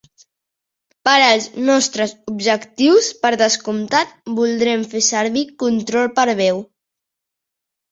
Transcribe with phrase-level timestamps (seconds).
[1.07, 6.65] Per als nostres objectius, per descomptat, voldrem fer servir control per veu.